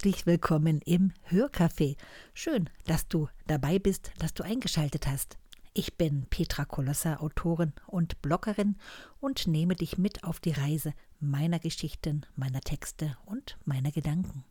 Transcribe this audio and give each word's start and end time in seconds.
herzlich 0.00 0.24
willkommen 0.24 0.80
im 0.86 1.12
Hörcafé. 1.28 1.94
Schön, 2.32 2.70
dass 2.86 3.06
du 3.06 3.28
dabei 3.46 3.78
bist, 3.78 4.12
dass 4.18 4.32
du 4.32 4.42
eingeschaltet 4.42 5.06
hast. 5.06 5.36
Ich 5.74 5.98
bin 5.98 6.24
Petra 6.30 6.64
Kolosser, 6.64 7.22
Autorin 7.22 7.74
und 7.86 8.22
Bloggerin 8.22 8.78
und 9.20 9.46
nehme 9.46 9.74
dich 9.76 9.98
mit 9.98 10.24
auf 10.24 10.40
die 10.40 10.52
Reise 10.52 10.94
meiner 11.18 11.58
Geschichten, 11.58 12.22
meiner 12.34 12.62
Texte 12.62 13.18
und 13.26 13.58
meiner 13.66 13.92
Gedanken. 13.92 14.42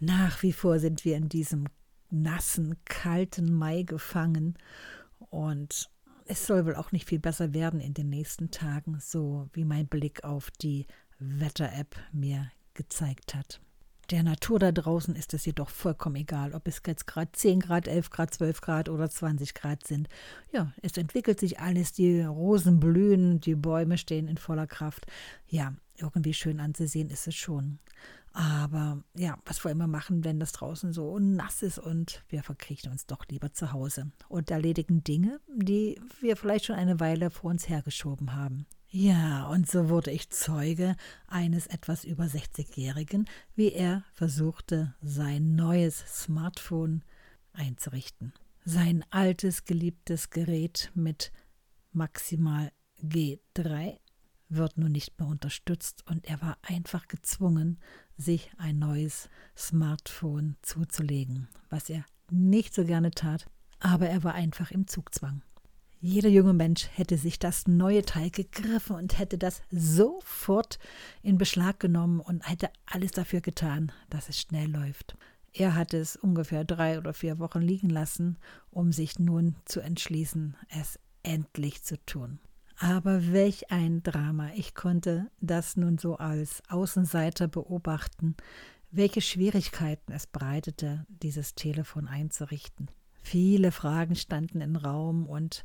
Nach 0.00 0.42
wie 0.42 0.52
vor 0.52 0.80
sind 0.80 1.04
wir 1.04 1.16
in 1.18 1.28
diesem 1.28 1.68
nassen, 2.10 2.74
kalten 2.84 3.54
Mai 3.54 3.84
gefangen 3.84 4.58
und 5.30 5.88
es 6.24 6.48
soll 6.48 6.66
wohl 6.66 6.74
auch 6.74 6.90
nicht 6.90 7.08
viel 7.08 7.20
besser 7.20 7.54
werden 7.54 7.78
in 7.78 7.94
den 7.94 8.10
nächsten 8.10 8.50
Tagen, 8.50 8.98
so 8.98 9.48
wie 9.52 9.64
mein 9.64 9.86
Blick 9.86 10.24
auf 10.24 10.50
die 10.50 10.88
Wetter-App 11.20 11.94
mir 12.10 12.50
gezeigt 12.74 13.36
hat. 13.36 13.60
Der 14.10 14.22
Natur 14.22 14.58
da 14.58 14.72
draußen 14.72 15.16
ist 15.16 15.32
es 15.34 15.46
jedoch 15.46 15.70
vollkommen 15.70 16.16
egal, 16.16 16.54
ob 16.54 16.68
es 16.68 16.82
jetzt 16.86 17.06
gerade 17.06 17.32
10 17.32 17.60
Grad, 17.60 17.88
11 17.88 18.10
Grad, 18.10 18.34
12 18.34 18.60
Grad 18.60 18.88
oder 18.88 19.08
20 19.08 19.54
Grad 19.54 19.86
sind. 19.86 20.08
Ja, 20.52 20.72
es 20.82 20.96
entwickelt 20.96 21.40
sich 21.40 21.60
alles, 21.60 21.92
die 21.92 22.20
Rosen 22.20 22.80
blühen, 22.80 23.40
die 23.40 23.54
Bäume 23.54 23.96
stehen 23.96 24.28
in 24.28 24.36
voller 24.36 24.66
Kraft. 24.66 25.06
Ja, 25.48 25.74
irgendwie 25.96 26.34
schön 26.34 26.60
anzusehen 26.60 27.08
ist 27.08 27.26
es 27.26 27.34
schon. 27.34 27.78
Aber 28.34 29.02
ja, 29.16 29.38
was 29.46 29.64
wollen 29.64 29.78
wir 29.78 29.86
machen, 29.86 30.24
wenn 30.24 30.40
das 30.40 30.50
draußen 30.50 30.92
so 30.92 31.18
nass 31.20 31.62
ist 31.62 31.78
und 31.78 32.24
wir 32.28 32.42
verkriechen 32.42 32.90
uns 32.90 33.06
doch 33.06 33.24
lieber 33.30 33.52
zu 33.52 33.72
Hause 33.72 34.10
und 34.28 34.50
erledigen 34.50 35.04
Dinge, 35.04 35.40
die 35.46 36.00
wir 36.20 36.36
vielleicht 36.36 36.64
schon 36.64 36.74
eine 36.74 36.98
Weile 36.98 37.30
vor 37.30 37.50
uns 37.50 37.68
hergeschoben 37.68 38.34
haben. 38.34 38.66
Ja, 38.96 39.48
und 39.48 39.68
so 39.68 39.88
wurde 39.88 40.12
ich 40.12 40.30
Zeuge 40.30 40.94
eines 41.26 41.66
etwas 41.66 42.04
über 42.04 42.26
60-Jährigen, 42.26 43.28
wie 43.56 43.72
er 43.72 44.04
versuchte, 44.12 44.94
sein 45.02 45.56
neues 45.56 45.98
Smartphone 46.22 47.02
einzurichten. 47.52 48.32
Sein 48.64 49.04
altes, 49.10 49.64
geliebtes 49.64 50.30
Gerät 50.30 50.92
mit 50.94 51.32
maximal 51.90 52.70
G3 53.02 53.98
wird 54.48 54.78
nun 54.78 54.92
nicht 54.92 55.18
mehr 55.18 55.26
unterstützt 55.26 56.04
und 56.08 56.24
er 56.24 56.40
war 56.40 56.56
einfach 56.62 57.08
gezwungen, 57.08 57.80
sich 58.16 58.52
ein 58.58 58.78
neues 58.78 59.28
Smartphone 59.56 60.54
zuzulegen, 60.62 61.48
was 61.68 61.90
er 61.90 62.04
nicht 62.30 62.72
so 62.72 62.84
gerne 62.84 63.10
tat, 63.10 63.50
aber 63.80 64.08
er 64.08 64.22
war 64.22 64.34
einfach 64.34 64.70
im 64.70 64.86
Zugzwang. 64.86 65.42
Jeder 66.06 66.28
junge 66.28 66.52
Mensch 66.52 66.86
hätte 66.92 67.16
sich 67.16 67.38
das 67.38 67.66
neue 67.66 68.02
Teil 68.02 68.28
gegriffen 68.28 68.94
und 68.94 69.18
hätte 69.18 69.38
das 69.38 69.62
sofort 69.70 70.78
in 71.22 71.38
Beschlag 71.38 71.80
genommen 71.80 72.20
und 72.20 72.46
hätte 72.46 72.68
alles 72.84 73.12
dafür 73.12 73.40
getan, 73.40 73.90
dass 74.10 74.28
es 74.28 74.38
schnell 74.38 74.70
läuft. 74.70 75.16
Er 75.54 75.74
hat 75.74 75.94
es 75.94 76.16
ungefähr 76.16 76.62
drei 76.64 76.98
oder 76.98 77.14
vier 77.14 77.38
Wochen 77.38 77.62
liegen 77.62 77.88
lassen, 77.88 78.36
um 78.70 78.92
sich 78.92 79.18
nun 79.18 79.56
zu 79.64 79.80
entschließen, 79.80 80.58
es 80.78 80.98
endlich 81.22 81.82
zu 81.84 81.96
tun. 82.04 82.38
Aber 82.78 83.32
welch 83.32 83.70
ein 83.70 84.02
Drama. 84.02 84.50
Ich 84.56 84.74
konnte 84.74 85.30
das 85.40 85.78
nun 85.78 85.96
so 85.96 86.16
als 86.16 86.62
Außenseiter 86.68 87.48
beobachten, 87.48 88.36
welche 88.90 89.22
Schwierigkeiten 89.22 90.12
es 90.12 90.26
bereitete, 90.26 91.06
dieses 91.08 91.54
Telefon 91.54 92.08
einzurichten. 92.08 92.90
Viele 93.22 93.72
Fragen 93.72 94.16
standen 94.16 94.60
im 94.60 94.76
Raum 94.76 95.26
und 95.26 95.64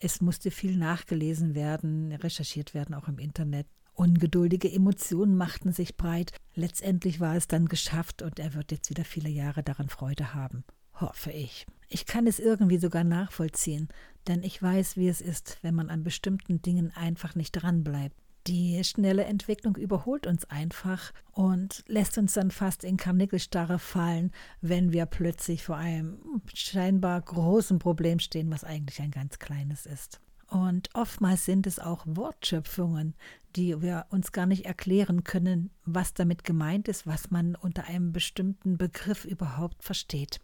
es 0.00 0.20
musste 0.20 0.50
viel 0.50 0.76
nachgelesen 0.76 1.54
werden, 1.54 2.12
recherchiert 2.12 2.74
werden, 2.74 2.94
auch 2.94 3.08
im 3.08 3.18
Internet. 3.18 3.66
Ungeduldige 3.94 4.72
Emotionen 4.72 5.36
machten 5.36 5.72
sich 5.72 5.96
breit. 5.96 6.32
Letztendlich 6.54 7.18
war 7.18 7.34
es 7.34 7.48
dann 7.48 7.66
geschafft 7.66 8.22
und 8.22 8.38
er 8.38 8.54
wird 8.54 8.70
jetzt 8.70 8.90
wieder 8.90 9.04
viele 9.04 9.28
Jahre 9.28 9.64
daran 9.64 9.88
Freude 9.88 10.34
haben. 10.34 10.64
Hoffe 10.94 11.32
ich. 11.32 11.66
Ich 11.88 12.06
kann 12.06 12.26
es 12.26 12.38
irgendwie 12.38 12.78
sogar 12.78 13.02
nachvollziehen, 13.02 13.88
denn 14.28 14.42
ich 14.44 14.62
weiß, 14.62 14.96
wie 14.96 15.08
es 15.08 15.20
ist, 15.20 15.58
wenn 15.62 15.74
man 15.74 15.90
an 15.90 16.04
bestimmten 16.04 16.62
Dingen 16.62 16.92
einfach 16.94 17.34
nicht 17.34 17.52
dranbleibt. 17.52 18.16
Die 18.46 18.82
schnelle 18.84 19.24
Entwicklung 19.24 19.76
überholt 19.76 20.26
uns 20.26 20.44
einfach 20.46 21.12
und 21.32 21.84
lässt 21.86 22.16
uns 22.16 22.32
dann 22.32 22.50
fast 22.50 22.84
in 22.84 22.96
Karnickelstarre 22.96 23.78
fallen, 23.78 24.32
wenn 24.60 24.92
wir 24.92 25.06
plötzlich 25.06 25.64
vor 25.64 25.76
einem 25.76 26.18
scheinbar 26.54 27.20
großen 27.20 27.78
Problem 27.78 28.18
stehen, 28.20 28.50
was 28.50 28.64
eigentlich 28.64 29.00
ein 29.02 29.10
ganz 29.10 29.38
kleines 29.38 29.84
ist. 29.84 30.20
Und 30.50 30.88
oftmals 30.94 31.44
sind 31.44 31.66
es 31.66 31.78
auch 31.78 32.04
Wortschöpfungen, 32.06 33.14
die 33.54 33.82
wir 33.82 34.06
uns 34.08 34.32
gar 34.32 34.46
nicht 34.46 34.64
erklären 34.64 35.22
können, 35.24 35.70
was 35.84 36.14
damit 36.14 36.42
gemeint 36.42 36.88
ist, 36.88 37.06
was 37.06 37.30
man 37.30 37.54
unter 37.54 37.84
einem 37.84 38.12
bestimmten 38.12 38.78
Begriff 38.78 39.26
überhaupt 39.26 39.84
versteht. 39.84 40.40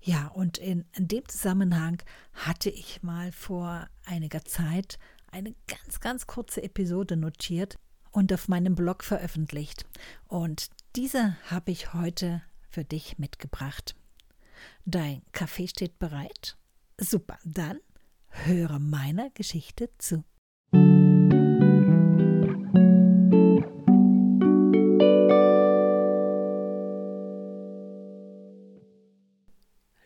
Ja, 0.00 0.26
und 0.28 0.58
in, 0.58 0.86
in 0.96 1.06
dem 1.06 1.26
Zusammenhang 1.28 2.02
hatte 2.32 2.68
ich 2.70 3.02
mal 3.02 3.30
vor 3.30 3.88
einiger 4.04 4.44
Zeit 4.44 4.98
eine 5.30 5.54
ganz, 5.66 6.00
ganz 6.00 6.26
kurze 6.26 6.62
Episode 6.62 7.16
notiert 7.16 7.78
und 8.10 8.32
auf 8.32 8.48
meinem 8.48 8.74
Blog 8.74 9.04
veröffentlicht. 9.04 9.84
Und 10.26 10.68
diese 10.96 11.36
habe 11.50 11.70
ich 11.70 11.94
heute 11.94 12.42
für 12.68 12.84
dich 12.84 13.18
mitgebracht. 13.18 13.94
Dein 14.84 15.22
Kaffee 15.32 15.68
steht 15.68 15.98
bereit? 15.98 16.56
Super, 16.98 17.38
dann 17.44 17.78
höre 18.28 18.78
meiner 18.78 19.30
Geschichte 19.30 19.90
zu. 19.98 20.24